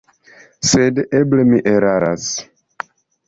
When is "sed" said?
0.69-1.01